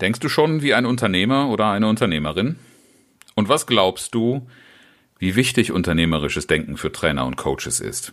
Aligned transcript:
Denkst 0.00 0.20
du 0.20 0.28
schon 0.28 0.60
wie 0.60 0.74
ein 0.74 0.84
Unternehmer 0.84 1.48
oder 1.48 1.70
eine 1.70 1.88
Unternehmerin? 1.88 2.56
Und 3.34 3.48
was 3.48 3.66
glaubst 3.66 4.14
du, 4.14 4.46
wie 5.18 5.36
wichtig 5.36 5.72
unternehmerisches 5.72 6.46
Denken 6.46 6.76
für 6.76 6.92
Trainer 6.92 7.24
und 7.24 7.36
Coaches 7.36 7.80
ist? 7.80 8.12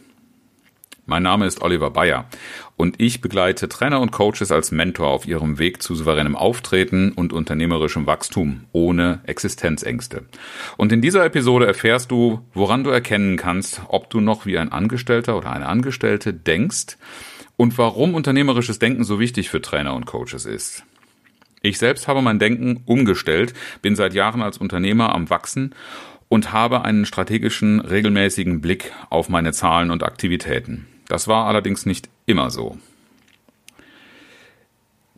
Mein 1.05 1.23
Name 1.23 1.45
ist 1.45 1.61
Oliver 1.61 1.89
Bayer 1.91 2.29
und 2.77 3.01
ich 3.01 3.19
begleite 3.19 3.67
Trainer 3.67 3.99
und 3.99 4.13
Coaches 4.13 4.53
als 4.53 4.71
Mentor 4.71 5.07
auf 5.07 5.27
ihrem 5.27 5.59
Weg 5.59 5.81
zu 5.81 5.95
souveränem 5.95 6.38
Auftreten 6.38 7.11
und 7.11 7.33
unternehmerischem 7.33 8.07
Wachstum 8.07 8.63
ohne 8.71 9.19
Existenzängste. 9.25 10.23
Und 10.77 10.93
in 10.93 11.02
dieser 11.02 11.25
Episode 11.25 11.67
erfährst 11.67 12.11
du, 12.11 12.39
woran 12.53 12.85
du 12.85 12.91
erkennen 12.91 13.35
kannst, 13.35 13.81
ob 13.89 14.09
du 14.09 14.21
noch 14.21 14.45
wie 14.45 14.57
ein 14.57 14.71
Angestellter 14.71 15.38
oder 15.38 15.52
eine 15.52 15.65
Angestellte 15.65 16.33
denkst 16.33 16.97
und 17.57 17.77
warum 17.77 18.15
unternehmerisches 18.15 18.79
Denken 18.79 19.03
so 19.03 19.19
wichtig 19.19 19.49
für 19.49 19.61
Trainer 19.61 19.95
und 19.95 20.05
Coaches 20.05 20.45
ist. 20.45 20.85
Ich 21.66 21.77
selbst 21.77 22.09
habe 22.09 22.22
mein 22.22 22.40
Denken 22.40 22.84
umgestellt, 22.85 23.53
bin 23.81 23.95
seit 23.95 24.14
Jahren 24.14 24.42
als 24.42 24.58
Unternehmer 24.58 25.16
am 25.16 25.30
Wachsen 25.30 25.73
und 26.28 26.52
habe 26.52 26.83
einen 26.83 27.05
strategischen, 27.05 27.80
regelmäßigen 27.80 28.59
Blick 28.59 28.92
auf 29.09 29.30
meine 29.30 29.53
Zahlen 29.53 29.89
und 29.89 30.03
Aktivitäten. 30.03 30.88
Das 31.08 31.30
war 31.30 31.45
allerdings 31.45 31.86
nicht 31.86 32.09
immer 32.25 32.50
so. 32.50 32.78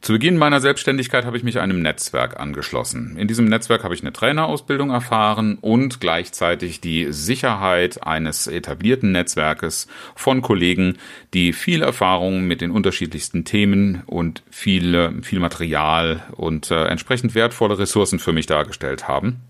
Zu 0.05 0.13
Beginn 0.13 0.37
meiner 0.37 0.61
Selbstständigkeit 0.61 1.25
habe 1.25 1.35
ich 1.35 1.41
mich 1.41 1.59
einem 1.59 1.81
Netzwerk 1.81 2.39
angeschlossen. 2.39 3.17
In 3.17 3.27
diesem 3.27 3.45
Netzwerk 3.45 3.83
habe 3.83 3.95
ich 3.95 4.01
eine 4.01 4.13
Trainerausbildung 4.13 4.91
erfahren 4.91 5.57
und 5.59 5.99
gleichzeitig 5.99 6.79
die 6.79 7.07
Sicherheit 7.11 8.05
eines 8.05 8.45
etablierten 8.45 9.11
Netzwerkes 9.11 9.87
von 10.15 10.43
Kollegen, 10.43 10.99
die 11.33 11.53
viel 11.53 11.81
Erfahrung 11.81 12.45
mit 12.45 12.61
den 12.61 12.69
unterschiedlichsten 12.69 13.45
Themen 13.45 14.03
und 14.05 14.43
viel, 14.51 15.23
viel 15.23 15.39
Material 15.39 16.21
und 16.33 16.69
äh, 16.69 16.85
entsprechend 16.85 17.33
wertvolle 17.33 17.79
Ressourcen 17.79 18.19
für 18.19 18.31
mich 18.31 18.45
dargestellt 18.45 19.07
haben. 19.07 19.41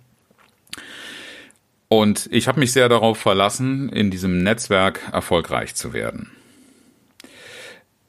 Und 1.89 2.29
ich 2.31 2.47
habe 2.47 2.61
mich 2.61 2.71
sehr 2.71 2.87
darauf 2.87 3.17
verlassen, 3.17 3.89
in 3.89 4.09
diesem 4.09 4.41
Netzwerk 4.41 5.01
erfolgreich 5.11 5.75
zu 5.75 5.91
werden. 5.91 6.31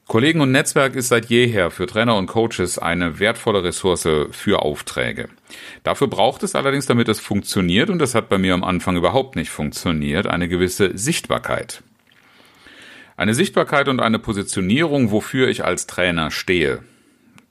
Kollegen 0.07 0.39
und 0.39 0.53
Netzwerk 0.53 0.95
ist 0.95 1.09
seit 1.09 1.25
jeher 1.25 1.69
für 1.69 1.85
Trainer 1.85 2.15
und 2.15 2.27
Coaches 2.27 2.79
eine 2.79 3.19
wertvolle 3.19 3.65
Ressource 3.65 4.07
für 4.31 4.61
Aufträge. 4.61 5.27
Dafür 5.83 6.07
braucht 6.07 6.43
es 6.43 6.55
allerdings, 6.55 6.85
damit 6.85 7.09
es 7.09 7.19
funktioniert, 7.19 7.89
und 7.89 7.99
das 7.99 8.15
hat 8.15 8.29
bei 8.29 8.37
mir 8.37 8.53
am 8.53 8.63
Anfang 8.63 8.95
überhaupt 8.95 9.35
nicht 9.35 9.49
funktioniert, 9.49 10.25
eine 10.25 10.47
gewisse 10.47 10.97
Sichtbarkeit. 10.97 11.83
Eine 13.17 13.33
Sichtbarkeit 13.33 13.89
und 13.89 13.99
eine 13.99 14.17
Positionierung, 14.17 15.11
wofür 15.11 15.49
ich 15.49 15.65
als 15.65 15.87
Trainer 15.87 16.31
stehe. 16.31 16.79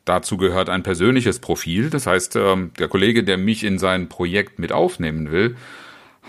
Dazu 0.07 0.39
gehört 0.39 0.71
ein 0.71 0.83
persönliches 0.83 1.41
Profil, 1.41 1.91
das 1.91 2.07
heißt, 2.07 2.37
ähm, 2.37 2.71
der 2.79 2.89
Kollege, 2.89 3.23
der 3.23 3.37
mich 3.37 3.65
in 3.65 3.79
sein 3.79 4.09
Projekt 4.09 4.59
mit 4.59 4.73
aufnehmen 4.73 5.31
will, 5.31 5.57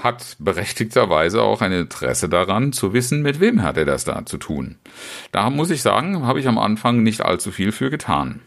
hat 0.03 0.35
berechtigterweise 0.39 1.41
auch 1.41 1.61
ein 1.61 1.71
Interesse 1.71 2.29
daran 2.29 2.71
zu 2.71 2.93
wissen, 2.93 3.21
mit 3.21 3.39
wem 3.39 3.63
hat 3.63 3.77
er 3.77 3.85
das 3.85 4.03
da 4.03 4.25
zu 4.25 4.37
tun. 4.37 4.77
Da 5.31 5.49
muss 5.49 5.69
ich 5.69 5.81
sagen, 5.81 6.25
habe 6.25 6.39
ich 6.39 6.47
am 6.47 6.57
Anfang 6.57 7.03
nicht 7.03 7.21
allzu 7.21 7.51
viel 7.51 7.71
für 7.71 7.89
getan. 7.89 8.41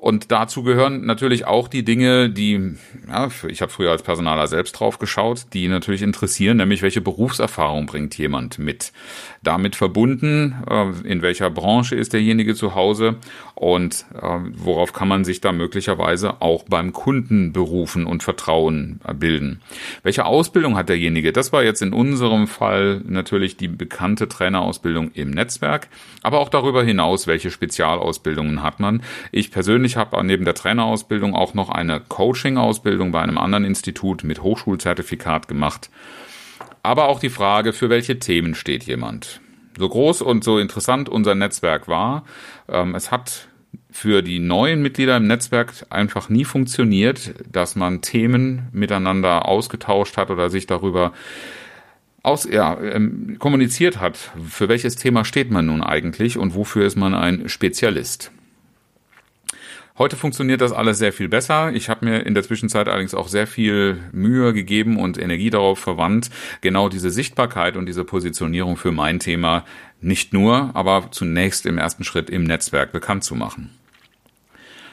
Und 0.00 0.32
dazu 0.32 0.62
gehören 0.62 1.04
natürlich 1.04 1.46
auch 1.46 1.68
die 1.68 1.84
Dinge, 1.84 2.30
die, 2.30 2.74
ja, 3.06 3.28
ich 3.46 3.60
habe 3.60 3.70
früher 3.70 3.90
als 3.90 4.02
Personaler 4.02 4.46
selbst 4.46 4.72
drauf 4.72 4.98
geschaut, 4.98 5.44
die 5.52 5.68
natürlich 5.68 6.00
interessieren, 6.00 6.56
nämlich 6.56 6.80
welche 6.80 7.02
Berufserfahrung 7.02 7.84
bringt 7.84 8.16
jemand 8.16 8.58
mit. 8.58 8.94
Damit 9.42 9.76
verbunden, 9.76 10.54
äh, 10.66 11.06
in 11.06 11.20
welcher 11.20 11.50
Branche 11.50 11.96
ist 11.96 12.14
derjenige 12.14 12.54
zu 12.54 12.74
Hause 12.74 13.16
und 13.54 14.06
äh, 14.14 14.38
worauf 14.54 14.94
kann 14.94 15.06
man 15.06 15.24
sich 15.24 15.42
da 15.42 15.52
möglicherweise 15.52 16.40
auch 16.40 16.64
beim 16.64 16.94
Kunden 16.94 17.52
berufen 17.52 18.06
und 18.06 18.22
Vertrauen 18.22 19.00
bilden. 19.18 19.60
Welche 20.02 20.24
Ausbildung 20.24 20.78
hat 20.78 20.88
derjenige? 20.88 21.30
Das 21.30 21.52
war 21.52 21.62
jetzt 21.62 21.82
in 21.82 21.92
unserem 21.92 22.46
Fall 22.46 23.02
natürlich 23.06 23.58
die 23.58 23.68
bekannte 23.68 24.28
Trainerausbildung 24.28 25.10
im 25.12 25.30
Netzwerk, 25.30 25.88
aber 26.22 26.38
auch 26.38 26.48
darüber 26.48 26.82
hinaus, 26.82 27.26
welche 27.26 27.50
Spezialausbildungen 27.50 28.62
hat 28.62 28.80
man. 28.80 29.02
Ich 29.30 29.50
persönlich 29.50 29.89
ich 29.90 29.96
habe 29.96 30.22
neben 30.24 30.44
der 30.44 30.54
Trainerausbildung 30.54 31.34
auch 31.34 31.52
noch 31.52 31.68
eine 31.68 31.98
Coaching-Ausbildung 31.98 33.10
bei 33.10 33.20
einem 33.20 33.38
anderen 33.38 33.64
Institut 33.64 34.22
mit 34.22 34.40
Hochschulzertifikat 34.40 35.48
gemacht. 35.48 35.90
Aber 36.84 37.08
auch 37.08 37.18
die 37.18 37.28
Frage, 37.28 37.72
für 37.72 37.90
welche 37.90 38.20
Themen 38.20 38.54
steht 38.54 38.84
jemand. 38.84 39.40
So 39.76 39.88
groß 39.88 40.22
und 40.22 40.44
so 40.44 40.58
interessant 40.58 41.08
unser 41.08 41.34
Netzwerk 41.34 41.88
war, 41.88 42.24
ähm, 42.68 42.94
es 42.94 43.10
hat 43.10 43.48
für 43.90 44.22
die 44.22 44.38
neuen 44.38 44.80
Mitglieder 44.80 45.16
im 45.16 45.26
Netzwerk 45.26 45.72
einfach 45.90 46.28
nie 46.28 46.44
funktioniert, 46.44 47.34
dass 47.50 47.74
man 47.74 48.00
Themen 48.00 48.68
miteinander 48.70 49.48
ausgetauscht 49.48 50.16
hat 50.16 50.30
oder 50.30 50.50
sich 50.50 50.66
darüber 50.66 51.12
aus, 52.22 52.48
ja, 52.48 52.80
ähm, 52.80 53.38
kommuniziert 53.40 53.98
hat, 53.98 54.16
für 54.48 54.68
welches 54.68 54.94
Thema 54.94 55.24
steht 55.24 55.50
man 55.50 55.66
nun 55.66 55.82
eigentlich 55.82 56.38
und 56.38 56.54
wofür 56.54 56.86
ist 56.86 56.96
man 56.96 57.14
ein 57.14 57.48
Spezialist. 57.48 58.30
Heute 60.00 60.16
funktioniert 60.16 60.62
das 60.62 60.72
alles 60.72 60.96
sehr 60.96 61.12
viel 61.12 61.28
besser. 61.28 61.74
Ich 61.74 61.90
habe 61.90 62.06
mir 62.06 62.24
in 62.24 62.32
der 62.32 62.42
Zwischenzeit 62.42 62.88
allerdings 62.88 63.12
auch 63.12 63.28
sehr 63.28 63.46
viel 63.46 63.98
Mühe 64.12 64.54
gegeben 64.54 64.96
und 64.96 65.18
Energie 65.18 65.50
darauf 65.50 65.78
verwandt, 65.78 66.30
genau 66.62 66.88
diese 66.88 67.10
Sichtbarkeit 67.10 67.76
und 67.76 67.84
diese 67.84 68.02
Positionierung 68.02 68.78
für 68.78 68.92
mein 68.92 69.18
Thema 69.18 69.66
nicht 70.00 70.32
nur, 70.32 70.70
aber 70.72 71.08
zunächst 71.10 71.66
im 71.66 71.76
ersten 71.76 72.04
Schritt 72.04 72.30
im 72.30 72.44
Netzwerk 72.44 72.92
bekannt 72.92 73.24
zu 73.24 73.34
machen. 73.34 73.78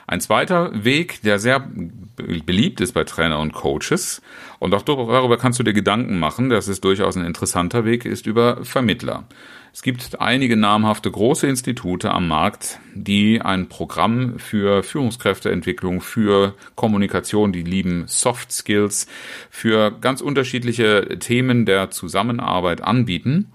Ein 0.09 0.21
zweiter 0.21 0.85
Weg, 0.85 1.21
der 1.23 1.37
sehr 1.37 1.67
beliebt 2.15 2.79
ist 2.79 2.93
bei 2.93 3.03
Trainer 3.03 3.39
und 3.39 3.51
Coaches, 3.51 4.21
und 4.57 4.73
auch 4.73 4.81
darüber 4.81 5.37
kannst 5.37 5.59
du 5.59 5.63
dir 5.63 5.73
Gedanken 5.73 6.17
machen, 6.17 6.49
das 6.49 6.69
ist 6.69 6.85
durchaus 6.85 7.17
ein 7.17 7.25
interessanter 7.25 7.83
Weg, 7.83 8.05
ist 8.05 8.25
über 8.25 8.63
Vermittler. 8.63 9.25
Es 9.73 9.81
gibt 9.81 10.21
einige 10.21 10.55
namhafte 10.55 11.11
große 11.11 11.45
Institute 11.45 12.09
am 12.09 12.29
Markt, 12.29 12.79
die 12.95 13.41
ein 13.41 13.67
Programm 13.67 14.39
für 14.39 14.81
Führungskräfteentwicklung, 14.81 15.99
für 15.99 16.55
Kommunikation, 16.75 17.51
die 17.51 17.63
lieben 17.63 18.05
Soft 18.07 18.53
Skills, 18.53 19.07
für 19.49 19.91
ganz 19.91 20.21
unterschiedliche 20.21 21.19
Themen 21.19 21.65
der 21.65 21.91
Zusammenarbeit 21.91 22.81
anbieten 22.81 23.51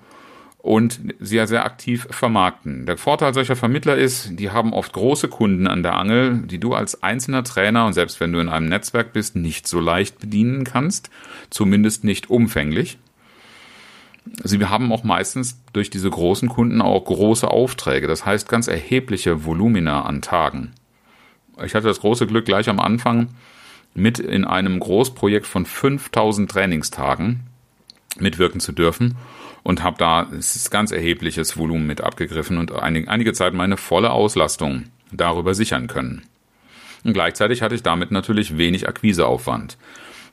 und 0.62 1.00
sehr, 1.18 1.48
sehr 1.48 1.64
aktiv 1.64 2.06
vermarkten. 2.10 2.86
Der 2.86 2.96
Vorteil 2.96 3.34
solcher 3.34 3.56
Vermittler 3.56 3.96
ist, 3.96 4.38
die 4.38 4.50
haben 4.50 4.72
oft 4.72 4.92
große 4.92 5.26
Kunden 5.26 5.66
an 5.66 5.82
der 5.82 5.96
Angel, 5.96 6.38
die 6.44 6.58
du 6.58 6.72
als 6.72 7.02
einzelner 7.02 7.42
Trainer 7.42 7.84
und 7.84 7.94
selbst 7.94 8.20
wenn 8.20 8.32
du 8.32 8.38
in 8.38 8.48
einem 8.48 8.68
Netzwerk 8.68 9.12
bist, 9.12 9.34
nicht 9.34 9.66
so 9.66 9.80
leicht 9.80 10.20
bedienen 10.20 10.62
kannst, 10.62 11.10
zumindest 11.50 12.04
nicht 12.04 12.30
umfänglich. 12.30 12.98
Sie 14.44 14.64
haben 14.64 14.92
auch 14.92 15.02
meistens 15.02 15.60
durch 15.72 15.90
diese 15.90 16.08
großen 16.08 16.48
Kunden 16.48 16.80
auch 16.80 17.04
große 17.04 17.48
Aufträge, 17.48 18.06
das 18.06 18.24
heißt 18.24 18.48
ganz 18.48 18.68
erhebliche 18.68 19.44
Volumina 19.44 20.02
an 20.02 20.22
Tagen. 20.22 20.70
Ich 21.64 21.74
hatte 21.74 21.88
das 21.88 22.00
große 22.00 22.28
Glück 22.28 22.44
gleich 22.44 22.68
am 22.68 22.78
Anfang 22.78 23.30
mit 23.94 24.20
in 24.20 24.44
einem 24.44 24.78
Großprojekt 24.78 25.46
von 25.46 25.66
5000 25.66 26.48
Trainingstagen 26.48 27.40
mitwirken 28.20 28.60
zu 28.60 28.70
dürfen 28.70 29.16
und 29.62 29.82
habe 29.82 29.98
da 29.98 30.28
ganz 30.70 30.90
erhebliches 30.90 31.56
Volumen 31.56 31.86
mit 31.86 32.00
abgegriffen 32.00 32.58
und 32.58 32.72
einige, 32.72 33.08
einige 33.08 33.32
Zeit 33.32 33.54
meine 33.54 33.76
volle 33.76 34.10
Auslastung 34.10 34.84
darüber 35.12 35.54
sichern 35.54 35.86
können. 35.86 36.22
Und 37.04 37.12
gleichzeitig 37.12 37.62
hatte 37.62 37.74
ich 37.74 37.82
damit 37.82 38.10
natürlich 38.10 38.58
wenig 38.58 38.88
Akquiseaufwand. 38.88 39.76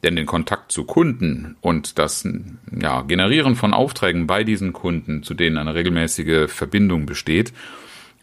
Denn 0.03 0.15
den 0.15 0.25
Kontakt 0.25 0.71
zu 0.71 0.85
Kunden 0.85 1.57
und 1.59 1.99
das 1.99 2.25
ja, 2.71 3.01
Generieren 3.01 3.55
von 3.55 3.73
Aufträgen 3.73 4.27
bei 4.27 4.45
diesen 4.45 4.71
Kunden, 4.71 5.23
zu 5.23 5.33
denen 5.33 5.57
eine 5.57 5.75
regelmäßige 5.75 6.49
Verbindung 6.49 7.05
besteht, 7.05 7.51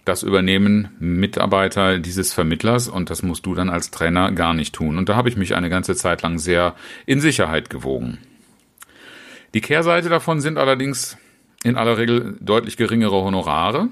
das 0.06 0.23
übernehmen 0.23 0.88
Mitarbeiter 1.00 1.99
dieses 1.99 2.32
Vermittlers 2.32 2.88
und 2.88 3.11
das 3.11 3.23
musst 3.23 3.44
du 3.44 3.55
dann 3.55 3.69
als 3.69 3.91
Trainer 3.91 4.32
gar 4.32 4.55
nicht 4.55 4.75
tun. 4.75 4.97
Und 4.97 5.09
da 5.09 5.17
habe 5.17 5.29
ich 5.29 5.37
mich 5.37 5.55
eine 5.55 5.69
ganze 5.69 5.97
Zeit 5.97 6.23
lang 6.23 6.38
sehr 6.38 6.76
in 7.05 7.20
Sicherheit 7.20 7.69
gewogen. 7.69 8.19
Die 9.56 9.62
Kehrseite 9.62 10.11
davon 10.11 10.43
sind 10.43 10.58
allerdings 10.58 11.17
in 11.64 11.76
aller 11.76 11.97
Regel 11.97 12.37
deutlich 12.41 12.76
geringere 12.76 13.23
Honorare. 13.23 13.88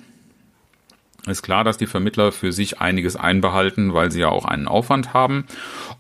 ist 1.27 1.41
klar, 1.41 1.65
dass 1.65 1.79
die 1.79 1.87
Vermittler 1.87 2.33
für 2.33 2.53
sich 2.53 2.83
einiges 2.83 3.17
einbehalten, 3.17 3.95
weil 3.95 4.13
sie 4.13 4.21
ja 4.21 4.29
auch 4.29 4.45
einen 4.45 4.69
Aufwand 4.69 5.15
haben 5.15 5.47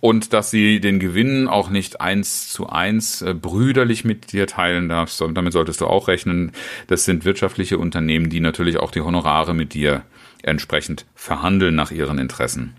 und 0.00 0.34
dass 0.34 0.50
sie 0.50 0.80
den 0.80 1.00
Gewinn 1.00 1.48
auch 1.48 1.70
nicht 1.70 2.02
eins 2.02 2.52
zu 2.52 2.68
eins 2.68 3.22
äh, 3.22 3.32
brüderlich 3.32 4.04
mit 4.04 4.32
dir 4.32 4.46
teilen 4.46 4.90
darfst. 4.90 5.24
Damit 5.32 5.54
solltest 5.54 5.80
du 5.80 5.86
auch 5.86 6.08
rechnen. 6.08 6.52
Das 6.88 7.06
sind 7.06 7.24
wirtschaftliche 7.24 7.78
Unternehmen, 7.78 8.28
die 8.28 8.40
natürlich 8.40 8.76
auch 8.76 8.90
die 8.90 9.00
Honorare 9.00 9.54
mit 9.54 9.72
dir 9.72 10.02
entsprechend 10.42 11.06
verhandeln 11.14 11.74
nach 11.74 11.90
ihren 11.90 12.18
Interessen. 12.18 12.76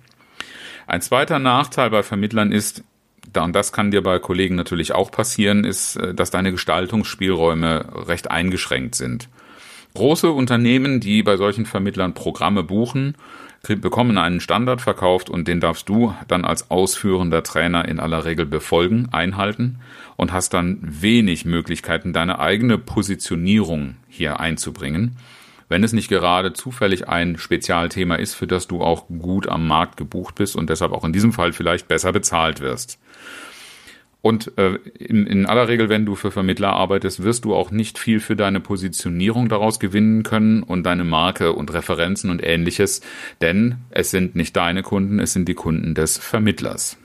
Ein 0.85 1.01
zweiter 1.01 1.39
Nachteil 1.39 1.89
bei 1.89 2.03
Vermittlern 2.03 2.51
ist, 2.51 2.83
und 3.43 3.55
das 3.55 3.71
kann 3.71 3.91
dir 3.91 4.01
bei 4.01 4.19
Kollegen 4.19 4.55
natürlich 4.55 4.93
auch 4.93 5.11
passieren, 5.11 5.63
ist, 5.63 5.95
äh, 5.97 6.13
dass 6.13 6.31
deine 6.31 6.51
Gestaltungsspielräume 6.51 8.07
recht 8.07 8.31
eingeschränkt 8.31 8.95
sind. 8.95 9.29
Große 9.93 10.29
Unternehmen, 10.29 10.99
die 10.99 11.23
bei 11.23 11.37
solchen 11.37 11.65
Vermittlern 11.65 12.13
Programme 12.13 12.63
buchen, 12.63 13.15
bekommen 13.73 14.17
einen 14.17 14.41
Standard 14.41 14.81
verkauft 14.81 15.29
und 15.29 15.47
den 15.47 15.59
darfst 15.59 15.89
du 15.89 16.13
dann 16.27 16.45
als 16.45 16.69
ausführender 16.69 17.41
Trainer 17.41 17.87
in 17.87 17.99
aller 17.99 18.25
Regel 18.25 18.45
befolgen, 18.45 19.07
einhalten 19.11 19.79
und 20.17 20.31
hast 20.31 20.53
dann 20.53 20.77
wenig 20.81 21.45
Möglichkeiten, 21.45 22.13
deine 22.13 22.39
eigene 22.39 22.77
Positionierung 22.77 23.95
hier 24.07 24.39
einzubringen, 24.39 25.17
wenn 25.75 25.83
es 25.83 25.91
nicht 25.91 26.07
gerade 26.07 26.53
zufällig 26.53 27.09
ein 27.09 27.37
Spezialthema 27.37 28.15
ist, 28.15 28.33
für 28.33 28.47
das 28.47 28.65
du 28.65 28.81
auch 28.81 29.09
gut 29.09 29.49
am 29.49 29.67
Markt 29.67 29.97
gebucht 29.97 30.35
bist 30.35 30.55
und 30.55 30.69
deshalb 30.69 30.93
auch 30.93 31.03
in 31.03 31.11
diesem 31.11 31.33
Fall 31.33 31.51
vielleicht 31.51 31.89
besser 31.89 32.13
bezahlt 32.13 32.61
wirst. 32.61 32.97
Und 34.21 34.57
äh, 34.57 34.75
in, 34.97 35.27
in 35.27 35.45
aller 35.45 35.67
Regel, 35.67 35.89
wenn 35.89 36.05
du 36.05 36.15
für 36.15 36.31
Vermittler 36.31 36.71
arbeitest, 36.71 37.23
wirst 37.23 37.43
du 37.43 37.53
auch 37.53 37.71
nicht 37.71 37.99
viel 37.99 38.21
für 38.21 38.37
deine 38.37 38.61
Positionierung 38.61 39.49
daraus 39.49 39.81
gewinnen 39.81 40.23
können 40.23 40.63
und 40.63 40.83
deine 40.85 41.03
Marke 41.03 41.51
und 41.51 41.73
Referenzen 41.73 42.29
und 42.29 42.41
ähnliches, 42.41 43.01
denn 43.41 43.75
es 43.89 44.11
sind 44.11 44.33
nicht 44.33 44.55
deine 44.55 44.81
Kunden, 44.81 45.19
es 45.19 45.33
sind 45.33 45.49
die 45.49 45.55
Kunden 45.55 45.93
des 45.93 46.17
Vermittlers. 46.17 46.97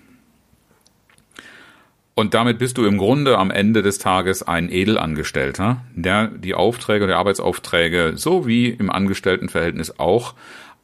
Und 2.21 2.35
damit 2.35 2.59
bist 2.59 2.77
du 2.77 2.85
im 2.85 2.99
Grunde 2.99 3.39
am 3.39 3.51
Ende 3.51 3.81
des 3.81 3.97
Tages 3.97 4.43
ein 4.43 4.71
Edelangestellter, 4.71 5.83
der 5.95 6.27
die 6.27 6.53
Aufträge, 6.53 7.07
der 7.07 7.17
Arbeitsaufträge, 7.17 8.13
so 8.17 8.47
wie 8.47 8.69
im 8.69 8.91
Angestelltenverhältnis 8.91 9.99
auch, 9.99 10.35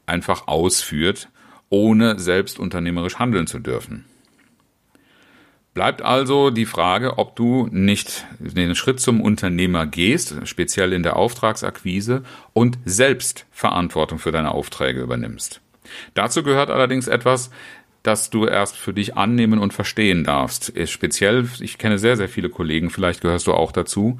einfach 0.06 0.49
ausführt, 0.49 1.29
ohne 1.69 2.19
selbst 2.19 2.59
unternehmerisch 2.59 3.19
handeln 3.19 3.47
zu 3.47 3.59
dürfen. 3.59 4.06
Bleibt 5.75 6.00
also 6.00 6.49
die 6.49 6.65
Frage, 6.65 7.19
ob 7.19 7.37
du 7.37 7.69
nicht 7.71 8.25
den 8.38 8.75
Schritt 8.75 8.99
zum 8.99 9.21
Unternehmer 9.21 9.85
gehst, 9.85 10.37
speziell 10.44 10.94
in 10.94 11.03
der 11.03 11.17
Auftragsakquise, 11.17 12.23
und 12.55 12.79
selbst 12.87 13.44
Verantwortung 13.50 14.19
für 14.19 14.33
deine 14.33 14.53
Aufträge 14.53 15.03
übernimmst. 15.03 15.61
Dazu 16.15 16.43
gehört 16.43 16.71
allerdings 16.71 17.09
etwas, 17.09 17.50
das 18.06 18.31
du 18.31 18.47
erst 18.47 18.76
für 18.76 18.93
dich 18.93 19.17
annehmen 19.17 19.58
und 19.58 19.75
verstehen 19.75 20.25
darfst. 20.25 20.73
Speziell, 20.87 21.49
ich 21.61 21.79
kenne 21.79 21.99
sehr, 21.99 22.17
sehr 22.17 22.29
viele 22.29 22.49
Kollegen, 22.49 22.91
vielleicht 22.91 23.20
gehörst 23.20 23.47
du 23.47 23.53
auch 23.53 23.73
dazu, 23.73 24.19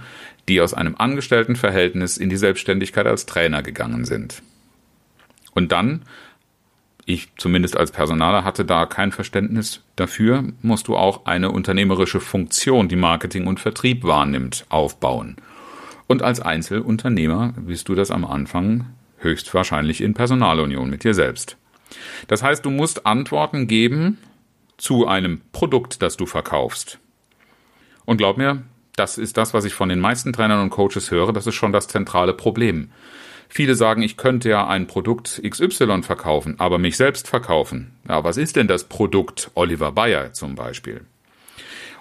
die 0.49 0.61
aus 0.61 0.75
einem 0.75 0.97
Angestelltenverhältnis 0.97 2.17
in 2.17 2.31
die 2.31 2.37
Selbstständigkeit 2.37 3.07
als 3.07 3.27
Trainer 3.27 3.63
gegangen 3.63 4.05
sind. 4.05 4.43
Und 5.55 5.73
dann 5.73 6.03
ich 7.09 7.29
zumindest 7.37 7.77
als 7.77 7.93
Personaler 7.93 8.43
hatte 8.43 8.65
da 8.65 8.85
kein 8.85 9.13
Verständnis 9.13 9.81
dafür, 9.95 10.45
musst 10.61 10.89
du 10.89 10.97
auch 10.97 11.25
eine 11.25 11.53
unternehmerische 11.53 12.19
Funktion, 12.19 12.89
die 12.89 12.97
Marketing 12.97 13.47
und 13.47 13.61
Vertrieb 13.61 14.03
wahrnimmt, 14.03 14.67
aufbauen. 14.71 15.37
Und 16.09 16.23
als 16.23 16.41
Einzelunternehmer 16.41 17.55
bist 17.57 17.89
du 17.89 17.95
das 17.95 18.11
am 18.11 18.25
Anfang 18.25 18.87
höchstwahrscheinlich 19.19 20.01
in 20.01 20.15
Personalunion 20.15 20.91
mit 20.91 21.05
dir 21.05 21.15
selbst. 21.15 21.57
Das 22.29 22.43
heißt, 22.43 22.65
du 22.65 22.71
musst 22.71 23.07
Antworten 23.07 23.67
geben 23.67 24.19
zu 24.77 25.07
einem 25.07 25.41
Produkt, 25.53 26.03
das 26.03 26.17
du 26.17 26.27
verkaufst. 26.27 26.99
Und 28.05 28.19
glaub 28.19 28.37
mir, 28.37 28.63
das 28.97 29.19
ist 29.19 29.37
das, 29.37 29.55
was 29.55 29.65
ich 29.65 29.75
von 29.75 29.89
den 29.89 30.01
meisten 30.01 30.33
Trainern 30.33 30.63
und 30.63 30.71
Coaches 30.71 31.11
höre, 31.11 31.33
das 31.33 31.47
ist 31.47 31.55
schon 31.55 31.73
das 31.73 31.89
zentrale 31.89 32.33
Problem. 32.33 32.91
Viele 33.49 33.75
sagen, 33.75 34.03
ich 34.03 34.17
könnte 34.17 34.49
ja 34.49 34.67
ein 34.67 34.87
Produkt 34.87 35.41
XY 35.49 36.03
verkaufen, 36.03 36.57
aber 36.59 36.79
mich 36.79 36.97
selbst 36.97 37.29
verkaufen. 37.29 37.93
Ja, 38.09 38.25
was 38.25 38.37
ist 38.37 38.57
denn 38.57 38.67
das 38.67 38.85
Produkt 38.85 39.51
Oliver 39.55 39.93
Bayer 39.93 40.33
zum 40.33 40.57
Beispiel? 40.57 41.03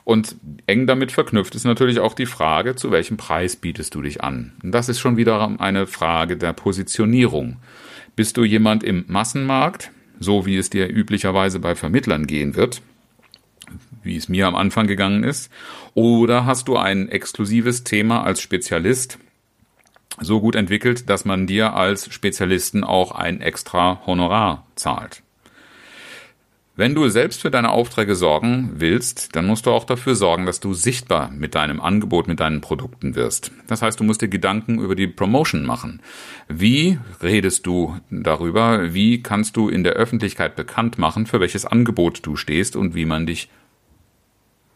Und 0.03 0.35
eng 0.67 0.85
damit 0.85 1.11
verknüpft 1.11 1.55
ist 1.55 1.65
natürlich 1.65 1.99
auch 1.99 2.13
die 2.13 2.27
Frage, 2.27 2.75
zu 2.75 2.91
welchem 2.91 3.17
Preis 3.17 3.55
bietest 3.55 3.95
du 3.95 4.03
dich 4.03 4.23
an? 4.23 4.53
Und 4.63 4.71
das 4.71 4.87
ist 4.87 4.99
schon 4.99 5.17
wieder 5.17 5.55
eine 5.59 5.87
Frage 5.87 6.37
der 6.37 6.53
Positionierung. 6.53 7.57
Bist 8.15 8.37
du 8.37 8.43
jemand 8.43 8.83
im 8.83 9.05
Massenmarkt, 9.07 9.91
so 10.19 10.45
wie 10.45 10.57
es 10.57 10.69
dir 10.69 10.87
üblicherweise 10.87 11.59
bei 11.59 11.75
Vermittlern 11.75 12.27
gehen 12.27 12.55
wird, 12.55 12.81
wie 14.03 14.15
es 14.15 14.29
mir 14.29 14.47
am 14.47 14.55
Anfang 14.55 14.87
gegangen 14.87 15.23
ist, 15.23 15.51
oder 15.93 16.45
hast 16.45 16.67
du 16.67 16.77
ein 16.77 17.09
exklusives 17.09 17.83
Thema 17.83 18.23
als 18.23 18.41
Spezialist, 18.41 19.19
so 20.19 20.39
gut 20.39 20.55
entwickelt, 20.55 21.09
dass 21.09 21.25
man 21.25 21.47
dir 21.47 21.73
als 21.73 22.13
Spezialisten 22.13 22.83
auch 22.85 23.11
ein 23.11 23.41
extra 23.41 24.01
Honorar 24.05 24.65
zahlt. 24.75 25.24
Wenn 26.77 26.93
du 26.93 27.07
selbst 27.07 27.41
für 27.41 27.51
deine 27.51 27.71
Aufträge 27.71 28.15
sorgen 28.15 28.73
willst, 28.75 29.33
dann 29.33 29.45
musst 29.45 29.65
du 29.65 29.71
auch 29.71 29.85
dafür 29.85 30.13
sorgen, 30.13 30.45
dass 30.45 30.59
du 30.59 30.73
sichtbar 30.73 31.31
mit 31.31 31.55
deinem 31.55 31.79
Angebot, 31.79 32.27
mit 32.27 32.41
deinen 32.41 32.59
Produkten 32.59 33.15
wirst. 33.15 33.51
Das 33.67 33.81
heißt, 33.81 33.97
du 33.97 34.03
musst 34.03 34.21
dir 34.21 34.27
Gedanken 34.27 34.79
über 34.79 34.93
die 34.93 35.07
Promotion 35.07 35.65
machen. 35.65 36.01
Wie 36.49 36.99
redest 37.23 37.65
du 37.65 37.97
darüber? 38.11 38.93
Wie 38.93 39.23
kannst 39.23 39.55
du 39.55 39.69
in 39.69 39.85
der 39.85 39.93
Öffentlichkeit 39.93 40.57
bekannt 40.57 40.97
machen, 40.97 41.27
für 41.27 41.39
welches 41.39 41.65
Angebot 41.65 42.25
du 42.25 42.35
stehst 42.35 42.75
und 42.75 42.93
wie 42.93 43.05
man 43.05 43.25
dich 43.25 43.49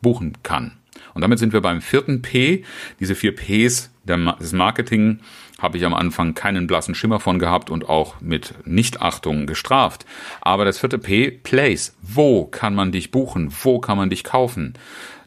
buchen 0.02 0.38
kann? 0.42 0.79
Und 1.14 1.22
damit 1.22 1.40
sind 1.40 1.54
wir 1.54 1.62
beim 1.62 1.82
vierten 1.82 2.22
P. 2.22 2.64
Diese 3.00 3.16
vier 3.16 3.36
Ps 3.36 3.92
des 4.06 4.54
Marketing 4.54 5.20
habe 5.60 5.78
ich 5.78 5.86
am 5.86 5.94
Anfang 5.94 6.34
keinen 6.34 6.68
blassen 6.68 6.96
Schimmer 6.96 7.20
von 7.20 7.38
gehabt 7.38 7.70
und 7.70 7.90
auch 7.90 8.22
mit 8.22 8.54
Nichtachtung 8.66 9.46
gestraft. 9.46 10.06
Aber 10.42 10.66
das 10.66 10.80
vierte 10.80 10.98
P, 10.98 11.32
Place. 11.32 11.96
Wo 12.02 12.46
kann 12.46 12.74
man 12.76 12.92
dich 12.92 13.12
buchen? 13.12 13.54
Wo 13.64 13.80
kann 13.80 13.98
man 13.98 14.10
dich 14.10 14.24
kaufen? 14.24 14.74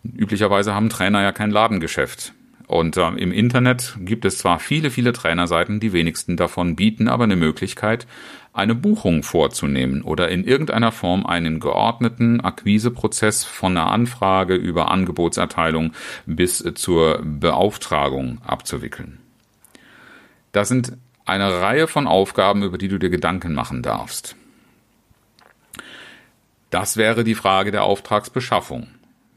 Üblicherweise 0.04 0.74
haben 0.74 0.88
Trainer 0.88 1.22
ja 1.22 1.32
kein 1.32 1.50
Ladengeschäft. 1.50 2.32
Und 2.72 2.96
äh, 2.96 3.06
im 3.06 3.32
Internet 3.32 3.98
gibt 4.00 4.24
es 4.24 4.38
zwar 4.38 4.58
viele, 4.58 4.90
viele 4.90 5.12
Trainerseiten, 5.12 5.78
die 5.78 5.92
wenigsten 5.92 6.38
davon 6.38 6.74
bieten 6.74 7.06
aber 7.06 7.24
eine 7.24 7.36
Möglichkeit, 7.36 8.06
eine 8.54 8.74
Buchung 8.74 9.22
vorzunehmen 9.22 10.00
oder 10.00 10.30
in 10.30 10.42
irgendeiner 10.42 10.90
Form 10.90 11.26
einen 11.26 11.60
geordneten 11.60 12.40
Akquiseprozess 12.40 13.44
von 13.44 13.76
einer 13.76 13.90
Anfrage 13.90 14.54
über 14.54 14.90
Angebotserteilung 14.90 15.92
bis 16.24 16.64
zur 16.74 17.20
Beauftragung 17.22 18.40
abzuwickeln. 18.42 19.18
Das 20.52 20.68
sind 20.68 20.96
eine 21.26 21.60
Reihe 21.60 21.86
von 21.86 22.06
Aufgaben, 22.06 22.62
über 22.62 22.78
die 22.78 22.88
du 22.88 22.98
dir 22.98 23.10
Gedanken 23.10 23.52
machen 23.52 23.82
darfst. 23.82 24.34
Das 26.70 26.96
wäre 26.96 27.22
die 27.22 27.34
Frage 27.34 27.70
der 27.70 27.84
Auftragsbeschaffung. 27.84 28.86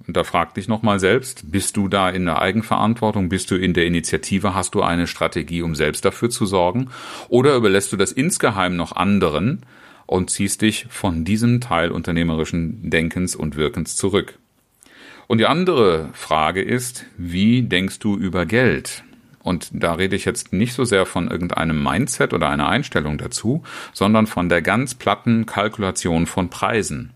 Und 0.07 0.15
da 0.15 0.23
frag 0.23 0.53
dich 0.53 0.67
nochmal 0.67 0.99
selbst, 0.99 1.51
bist 1.51 1.77
du 1.77 1.87
da 1.87 2.09
in 2.09 2.25
der 2.25 2.39
Eigenverantwortung, 2.39 3.29
bist 3.29 3.49
du 3.49 3.55
in 3.55 3.73
der 3.73 3.85
Initiative, 3.85 4.53
hast 4.53 4.75
du 4.75 4.83
eine 4.83 5.07
Strategie, 5.07 5.61
um 5.61 5.73
selbst 5.73 6.05
dafür 6.05 6.29
zu 6.29 6.45
sorgen? 6.45 6.89
Oder 7.27 7.55
überlässt 7.55 7.91
du 7.91 7.97
das 7.97 8.11
insgeheim 8.11 8.75
noch 8.75 8.95
anderen 8.95 9.63
und 10.05 10.29
ziehst 10.29 10.61
dich 10.61 10.85
von 10.89 11.25
diesem 11.25 11.59
Teil 11.59 11.91
unternehmerischen 11.91 12.89
Denkens 12.89 13.35
und 13.35 13.55
Wirkens 13.55 13.95
zurück? 13.95 14.37
Und 15.27 15.39
die 15.39 15.47
andere 15.47 16.09
Frage 16.13 16.61
ist, 16.61 17.05
wie 17.17 17.63
denkst 17.63 17.97
du 17.99 18.15
über 18.15 18.45
Geld? 18.45 19.03
Und 19.41 19.69
da 19.73 19.93
rede 19.93 20.15
ich 20.15 20.25
jetzt 20.25 20.53
nicht 20.53 20.73
so 20.73 20.85
sehr 20.85 21.05
von 21.05 21.29
irgendeinem 21.29 21.81
Mindset 21.81 22.33
oder 22.33 22.49
einer 22.49 22.67
Einstellung 22.67 23.17
dazu, 23.17 23.63
sondern 23.93 24.27
von 24.27 24.49
der 24.49 24.61
ganz 24.61 24.95
platten 24.95 25.45
Kalkulation 25.45 26.25
von 26.25 26.49
Preisen. 26.49 27.11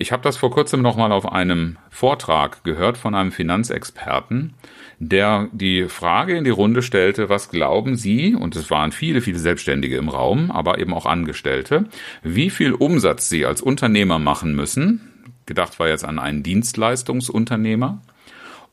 Ich 0.00 0.12
habe 0.12 0.22
das 0.22 0.36
vor 0.36 0.52
kurzem 0.52 0.80
nochmal 0.80 1.10
auf 1.10 1.32
einem 1.32 1.76
Vortrag 1.90 2.62
gehört 2.62 2.96
von 2.96 3.16
einem 3.16 3.32
Finanzexperten, 3.32 4.54
der 5.00 5.48
die 5.50 5.88
Frage 5.88 6.36
in 6.36 6.44
die 6.44 6.50
Runde 6.50 6.82
stellte, 6.82 7.28
was 7.28 7.50
glauben 7.50 7.96
Sie, 7.96 8.36
und 8.36 8.54
es 8.54 8.70
waren 8.70 8.92
viele, 8.92 9.20
viele 9.20 9.40
Selbstständige 9.40 9.96
im 9.96 10.08
Raum, 10.08 10.52
aber 10.52 10.78
eben 10.78 10.94
auch 10.94 11.04
Angestellte, 11.04 11.86
wie 12.22 12.48
viel 12.48 12.74
Umsatz 12.74 13.28
Sie 13.28 13.44
als 13.44 13.60
Unternehmer 13.60 14.20
machen 14.20 14.54
müssen, 14.54 15.32
gedacht 15.46 15.80
war 15.80 15.88
jetzt 15.88 16.04
an 16.04 16.20
einen 16.20 16.44
Dienstleistungsunternehmer, 16.44 18.00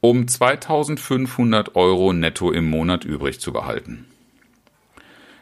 um 0.01 0.27
2500 0.27 1.75
Euro 1.75 2.13
netto 2.13 2.51
im 2.51 2.69
Monat 2.69 3.03
übrig 3.03 3.39
zu 3.39 3.51
behalten. 3.51 4.05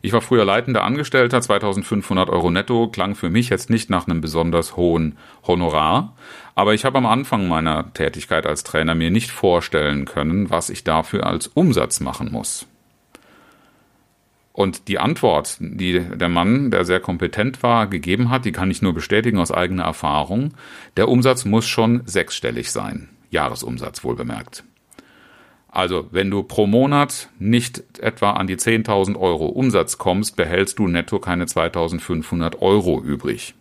Ich 0.05 0.11
war 0.11 0.19
früher 0.19 0.43
leitender 0.43 0.83
Angestellter, 0.83 1.39
2500 1.39 2.29
Euro 2.29 2.51
netto, 2.51 2.89
klang 2.89 3.15
für 3.15 3.29
mich 3.29 3.47
jetzt 3.47 3.69
nicht 3.69 3.89
nach 3.89 4.05
einem 4.05 4.19
besonders 4.19 4.75
hohen 4.75 5.17
Honorar, 5.47 6.13
aber 6.55 6.73
ich 6.73 6.83
habe 6.83 6.97
am 6.97 7.05
Anfang 7.05 7.47
meiner 7.47 7.93
Tätigkeit 7.93 8.45
als 8.45 8.65
Trainer 8.65 8.95
mir 8.95 9.11
nicht 9.11 9.31
vorstellen 9.31 10.03
können, 10.03 10.49
was 10.49 10.69
ich 10.69 10.83
dafür 10.83 11.25
als 11.25 11.47
Umsatz 11.47 12.01
machen 12.01 12.33
muss. 12.33 12.67
Und 14.51 14.89
die 14.89 14.99
Antwort, 14.99 15.55
die 15.61 16.01
der 16.01 16.29
Mann, 16.29 16.69
der 16.69 16.83
sehr 16.83 16.99
kompetent 16.99 17.63
war, 17.63 17.87
gegeben 17.87 18.29
hat, 18.29 18.43
die 18.43 18.51
kann 18.51 18.69
ich 18.69 18.81
nur 18.81 18.93
bestätigen 18.93 19.39
aus 19.39 19.53
eigener 19.53 19.83
Erfahrung. 19.83 20.53
Der 20.97 21.07
Umsatz 21.07 21.45
muss 21.45 21.65
schon 21.65 22.01
sechsstellig 22.05 22.73
sein. 22.73 23.07
Jahresumsatz 23.31 24.03
wohl 24.03 24.17
bemerkt. 24.17 24.65
Also, 25.75 26.07
wenn 26.11 26.29
du 26.29 26.43
pro 26.43 26.67
Monat 26.67 27.29
nicht 27.39 27.81
etwa 27.97 28.33
an 28.33 28.45
die 28.45 28.57
10.000 28.57 29.19
Euro 29.19 29.47
Umsatz 29.47 29.97
kommst, 29.97 30.35
behältst 30.35 30.77
du 30.77 30.87
netto 30.87 31.17
keine 31.17 31.45
2.500 31.45 32.59
Euro 32.59 33.01
übrig. 33.01 33.55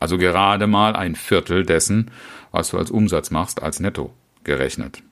Also 0.00 0.16
gerade 0.16 0.66
mal 0.66 0.96
ein 0.96 1.14
Viertel 1.14 1.66
dessen, 1.66 2.10
was 2.50 2.70
du 2.70 2.78
als 2.78 2.90
Umsatz 2.90 3.30
machst, 3.30 3.62
als 3.62 3.78
netto 3.78 4.14
gerechnet. 4.42 5.02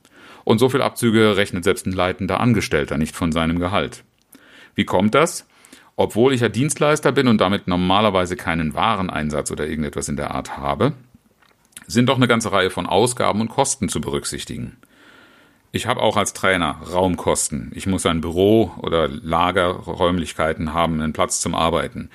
Und 0.45 0.59
so 0.59 0.71
viel 0.71 0.81
Abzüge 0.81 1.37
rechnet 1.37 1.65
selbst 1.65 1.87
ein 1.87 1.93
leitender 1.93 2.41
Angestellter 2.41 2.97
nicht 2.97 3.15
von 3.15 3.31
seinem 3.31 3.59
Gehalt. 3.59 4.03
Wie 4.75 4.87
kommt 4.87 5.15
das? 5.15 5.47
Obwohl 5.97 6.33
ich 6.33 6.41
ja 6.41 6.49
Dienstleister 6.49 7.13
bin 7.13 7.29
und 7.29 7.43
damit 7.43 7.69
normalerweise 7.69 8.37
keinen 8.37 8.73
Wareneinsatz 8.73 9.51
oder 9.51 9.67
irgendetwas 9.67 10.09
in 10.09 10.17
der 10.17 10.35
Art 10.35 10.57
habe, 10.57 10.95
sind 11.87 12.09
doch 12.09 12.17
eine 12.17 12.27
ganze 12.27 12.53
Reihe 12.53 12.71
von 12.71 12.87
Ausgaben 12.87 13.43
und 13.43 13.51
Kosten 13.51 13.91
zu 13.91 14.01
berücksichtigen. 14.01 14.79
Ich 15.73 15.87
habe 15.87 16.03
auch 16.03 16.17
als 16.17 16.33
Trainer 16.33 16.81
Raumkosten. 16.93 17.71
Ich 17.75 17.87
muss 17.87 18.05
ein 18.05 18.21
Büro 18.21 18.73
oder 18.79 19.07
Lagerräumlichkeiten 19.07 20.75
haben, 20.75 21.01
einen 21.01 21.13
Platz 21.13 21.41
zum 21.41 21.55
Arbeiten. 21.55 22.11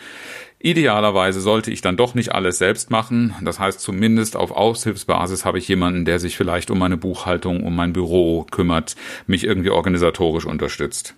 Idealerweise 0.60 1.40
sollte 1.40 1.72
ich 1.72 1.82
dann 1.82 1.96
doch 1.96 2.16
nicht 2.16 2.34
alles 2.34 2.58
selbst 2.58 2.92
machen. 2.92 3.34
Das 3.42 3.60
heißt, 3.60 3.80
zumindest 3.80 4.36
auf 4.36 4.52
Aushilfsbasis 4.52 5.46
habe 5.46 5.60
ich 5.60 5.68
jemanden, 5.70 6.04
der 6.04 6.20
sich 6.20 6.36
vielleicht 6.36 6.70
um 6.70 6.80
meine 6.80 6.98
Buchhaltung, 6.98 7.64
um 7.64 7.76
mein 7.76 7.94
Büro 7.94 8.46
kümmert, 8.52 8.96
mich 9.26 9.46
irgendwie 9.46 9.70
organisatorisch 9.70 10.46
unterstützt. 10.46 11.16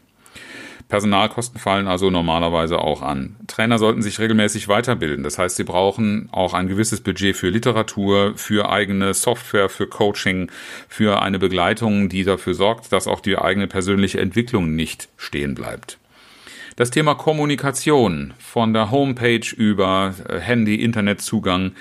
Personalkosten 0.89 1.60
fallen 1.60 1.88
also 1.88 2.10
normalerweise 2.10 2.79
auch 2.79 3.01
an. 3.01 3.36
Trainer 3.48 3.77
sollten 3.77 4.01
sich 4.01 4.20
regelmäßig 4.20 4.70
weiterbilden. 4.70 5.24
Das 5.24 5.38
heißt, 5.38 5.58
sie 5.58 5.65
brauchen 5.65 6.29
auch 6.32 6.53
ein 6.53 6.70
gewisses 6.70 7.01
Budget 7.01 7.36
für 7.36 7.50
Literatur, 7.50 8.34
für 8.36 8.70
eigene 8.70 9.13
Software, 9.13 9.67
für 9.67 9.88
Coaching, 9.88 10.50
für 10.88 11.22
eine 11.22 11.39
Begleitung, 11.39 12.08
die 12.08 12.24
dafür 12.24 12.53
sorgt, 12.53 12.94
dass 12.94 13.08
auch 13.08 13.20
die 13.20 13.38
eigene 13.38 13.67
persönliche 13.67 14.22
Entwicklung 14.22 14.75
nicht 14.75 15.10
stehen 15.17 15.56
bleibt. 15.56 15.98
Das 16.77 16.91
Thema 16.91 17.15
Kommunikation 17.15 18.36
von 18.38 18.72
der 18.72 18.91
Homepage 18.91 19.48
über 19.58 20.13
äh, 20.29 20.39
Handy, 20.39 20.75
Internetzugang, 20.75 21.72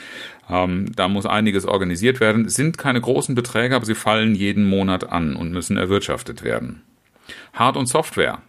ähm, 0.51 0.91
da 0.97 1.07
muss 1.07 1.27
einiges 1.27 1.67
organisiert 1.67 2.19
werden. 2.19 2.49
sind 2.49 2.79
keine 2.79 3.01
großen 3.01 3.35
Beträge, 3.35 3.77
aber 3.77 3.85
sie 3.85 3.95
fallen 3.95 4.35
jeden 4.35 4.65
Monat 4.65 5.13
an 5.13 5.37
und 5.37 5.53
müssen 5.53 5.77
erwirtschaftet 5.77 6.43
werden. 6.43 6.83
Hard- 7.53 7.77
und 7.77 7.87
Software. 7.87 8.41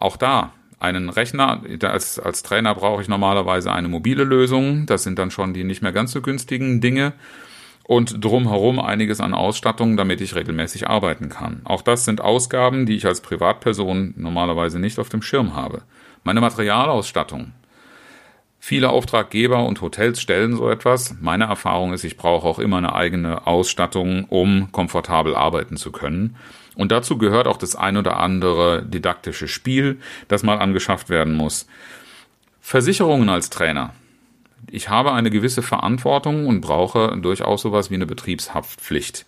Auch 0.00 0.16
da 0.16 0.52
einen 0.80 1.10
Rechner. 1.10 1.62
Als, 1.82 2.18
als 2.18 2.42
Trainer 2.42 2.74
brauche 2.74 3.02
ich 3.02 3.08
normalerweise 3.08 3.72
eine 3.72 3.86
mobile 3.86 4.24
Lösung. 4.24 4.86
Das 4.86 5.04
sind 5.04 5.18
dann 5.18 5.30
schon 5.30 5.54
die 5.54 5.62
nicht 5.62 5.82
mehr 5.82 5.92
ganz 5.92 6.10
so 6.10 6.22
günstigen 6.22 6.80
Dinge. 6.80 7.12
Und 7.84 8.24
drumherum 8.24 8.78
einiges 8.78 9.20
an 9.20 9.34
Ausstattung, 9.34 9.96
damit 9.96 10.20
ich 10.20 10.34
regelmäßig 10.34 10.88
arbeiten 10.88 11.28
kann. 11.28 11.60
Auch 11.64 11.82
das 11.82 12.04
sind 12.04 12.20
Ausgaben, 12.20 12.86
die 12.86 12.96
ich 12.96 13.04
als 13.04 13.20
Privatperson 13.20 14.14
normalerweise 14.16 14.78
nicht 14.78 14.98
auf 14.98 15.08
dem 15.08 15.22
Schirm 15.22 15.54
habe. 15.54 15.82
Meine 16.22 16.40
Materialausstattung. 16.40 17.52
Viele 18.62 18.90
Auftraggeber 18.90 19.64
und 19.64 19.80
Hotels 19.80 20.20
stellen 20.20 20.54
so 20.54 20.68
etwas. 20.68 21.16
Meine 21.18 21.44
Erfahrung 21.44 21.94
ist, 21.94 22.04
ich 22.04 22.18
brauche 22.18 22.46
auch 22.46 22.58
immer 22.58 22.76
eine 22.76 22.94
eigene 22.94 23.46
Ausstattung, 23.46 24.26
um 24.26 24.70
komfortabel 24.70 25.34
arbeiten 25.34 25.78
zu 25.78 25.90
können. 25.90 26.36
Und 26.76 26.92
dazu 26.92 27.16
gehört 27.16 27.46
auch 27.46 27.56
das 27.56 27.74
ein 27.74 27.96
oder 27.96 28.18
andere 28.18 28.84
didaktische 28.84 29.48
Spiel, 29.48 29.98
das 30.28 30.42
mal 30.42 30.58
angeschafft 30.58 31.08
werden 31.08 31.34
muss. 31.34 31.66
Versicherungen 32.60 33.30
als 33.30 33.48
Trainer. 33.48 33.94
Ich 34.70 34.90
habe 34.90 35.12
eine 35.12 35.30
gewisse 35.30 35.62
Verantwortung 35.62 36.46
und 36.46 36.60
brauche 36.60 37.16
durchaus 37.20 37.62
sowas 37.62 37.90
wie 37.90 37.94
eine 37.94 38.06
Betriebshaftpflicht. 38.06 39.24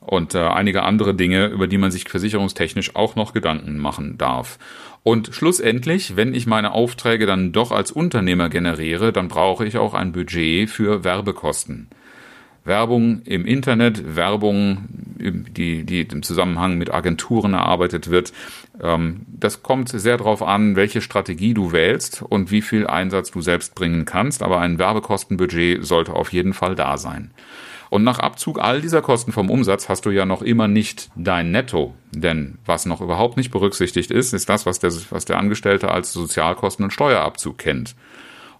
Und 0.00 0.36
äh, 0.36 0.38
einige 0.38 0.84
andere 0.84 1.14
Dinge, 1.14 1.46
über 1.46 1.66
die 1.66 1.78
man 1.78 1.90
sich 1.90 2.08
versicherungstechnisch 2.08 2.94
auch 2.94 3.16
noch 3.16 3.32
Gedanken 3.32 3.76
machen 3.76 4.18
darf. 4.18 4.58
Und 5.06 5.28
schlussendlich, 5.32 6.16
wenn 6.16 6.34
ich 6.34 6.48
meine 6.48 6.72
Aufträge 6.72 7.26
dann 7.26 7.52
doch 7.52 7.70
als 7.70 7.92
Unternehmer 7.92 8.48
generiere, 8.48 9.12
dann 9.12 9.28
brauche 9.28 9.64
ich 9.64 9.78
auch 9.78 9.94
ein 9.94 10.10
Budget 10.10 10.68
für 10.68 11.04
Werbekosten. 11.04 11.86
Werbung 12.64 13.22
im 13.22 13.46
Internet, 13.46 14.16
Werbung, 14.16 14.78
die, 14.90 15.84
die 15.84 16.00
im 16.00 16.24
Zusammenhang 16.24 16.76
mit 16.76 16.92
Agenturen 16.92 17.54
erarbeitet 17.54 18.10
wird. 18.10 18.32
Ähm, 18.82 19.20
das 19.28 19.62
kommt 19.62 19.90
sehr 19.90 20.16
darauf 20.16 20.42
an, 20.42 20.74
welche 20.74 21.00
Strategie 21.00 21.54
du 21.54 21.70
wählst 21.70 22.22
und 22.22 22.50
wie 22.50 22.60
viel 22.60 22.88
Einsatz 22.88 23.30
du 23.30 23.40
selbst 23.40 23.76
bringen 23.76 24.06
kannst. 24.06 24.42
Aber 24.42 24.58
ein 24.58 24.80
Werbekostenbudget 24.80 25.86
sollte 25.86 26.14
auf 26.14 26.32
jeden 26.32 26.52
Fall 26.52 26.74
da 26.74 26.98
sein. 26.98 27.30
Und 27.90 28.04
nach 28.04 28.18
Abzug 28.18 28.60
all 28.60 28.80
dieser 28.80 29.02
Kosten 29.02 29.32
vom 29.32 29.50
Umsatz 29.50 29.88
hast 29.88 30.06
du 30.06 30.10
ja 30.10 30.26
noch 30.26 30.42
immer 30.42 30.68
nicht 30.68 31.10
dein 31.14 31.50
Netto. 31.50 31.94
Denn 32.12 32.58
was 32.64 32.86
noch 32.86 33.00
überhaupt 33.00 33.36
nicht 33.36 33.50
berücksichtigt 33.50 34.10
ist, 34.10 34.32
ist 34.32 34.48
das, 34.48 34.66
was 34.66 34.78
der, 34.78 34.92
was 35.10 35.24
der 35.24 35.38
Angestellte 35.38 35.90
als 35.90 36.12
Sozialkosten 36.12 36.84
und 36.84 36.92
Steuerabzug 36.92 37.58
kennt. 37.58 37.94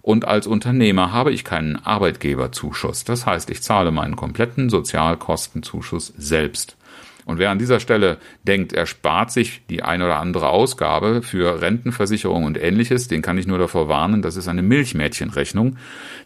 Und 0.01 0.25
als 0.25 0.47
Unternehmer 0.47 1.11
habe 1.11 1.33
ich 1.33 1.43
keinen 1.43 1.75
Arbeitgeberzuschuss. 1.75 3.03
Das 3.03 3.25
heißt, 3.25 3.49
ich 3.49 3.61
zahle 3.61 3.91
meinen 3.91 4.15
kompletten 4.15 4.69
Sozialkostenzuschuss 4.69 6.13
selbst. 6.17 6.77
Und 7.25 7.39
wer 7.39 7.49
an 7.49 7.59
dieser 7.59 7.81
Stelle 7.81 8.19
denkt, 8.43 8.71
er 8.71 8.85
spart 8.85 9.31
sich 9.31 9.63
die 9.69 9.83
ein 9.83 10.01
oder 10.01 10.17
andere 10.17 10.47
Ausgabe 10.47 11.21
für 11.21 11.59
Rentenversicherung 11.59 12.45
und 12.45 12.57
ähnliches, 12.57 13.09
den 13.09 13.21
kann 13.21 13.37
ich 13.37 13.47
nur 13.47 13.57
davor 13.57 13.89
warnen, 13.89 14.21
das 14.21 14.37
ist 14.37 14.47
eine 14.47 14.61
Milchmädchenrechnung. 14.61 15.75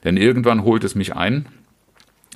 Denn 0.03 0.15
irgendwann 0.15 0.63
holt 0.63 0.84
es 0.84 0.93
mich 0.93 1.15
ein, 1.15 1.48